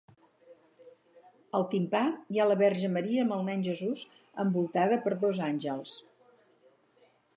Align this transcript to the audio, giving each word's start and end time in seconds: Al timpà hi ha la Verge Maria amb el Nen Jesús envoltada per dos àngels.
Al 1.59 1.65
timpà 1.73 2.01
hi 2.35 2.41
ha 2.41 2.47
la 2.51 2.57
Verge 2.61 2.89
Maria 2.95 3.25
amb 3.25 3.35
el 3.37 3.45
Nen 3.51 3.63
Jesús 3.69 4.07
envoltada 4.45 4.99
per 5.05 5.15
dos 5.27 5.43
àngels. 5.53 5.95